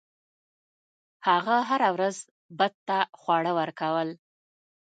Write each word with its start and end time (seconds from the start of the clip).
هغه 1.27 1.55
هره 1.69 1.89
ورځ 1.95 2.15
بت 2.57 2.73
ته 2.87 2.97
خواړه 3.19 3.51
ورکول. 3.59 4.09